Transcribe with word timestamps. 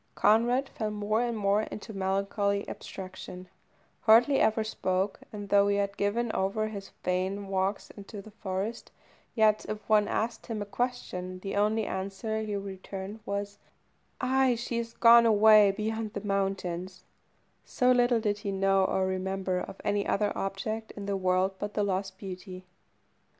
Conrad 0.15 0.67
fell 0.69 0.89
more 0.89 1.21
and 1.21 1.37
more 1.37 1.61
into 1.61 1.93
melancholy 1.93 2.67
abstraction, 2.67 3.47
hardly 3.99 4.39
ever 4.39 4.63
spoke, 4.63 5.19
and 5.31 5.49
though 5.49 5.67
he 5.67 5.75
had 5.75 5.95
given 5.95 6.31
over 6.31 6.67
his 6.69 6.89
vain 7.03 7.47
walks 7.49 7.91
into 7.91 8.19
the 8.19 8.31
forest, 8.31 8.89
yet 9.35 9.63
if 9.69 9.87
one 9.87 10.07
asked 10.07 10.47
him 10.47 10.59
a 10.59 10.65
question, 10.65 11.37
the 11.41 11.55
only 11.55 11.85
answer 11.85 12.41
he 12.41 12.55
returned 12.55 13.19
was 13.27 13.59
"Ay, 14.19 14.55
she 14.55 14.79
is 14.79 14.93
gone 14.95 15.27
away 15.27 15.69
beyond 15.69 16.13
the 16.13 16.21
mountains," 16.25 17.03
so 17.63 17.91
little 17.91 18.19
did 18.19 18.39
he 18.39 18.51
know 18.51 18.83
or 18.85 19.05
remember 19.05 19.59
of 19.59 19.79
any 19.83 20.07
other 20.07 20.33
object 20.35 20.89
in 20.97 21.05
the 21.05 21.15
world 21.15 21.51
but 21.59 21.75
the 21.75 21.83
lost 21.83 22.17
beauty. 22.17 22.65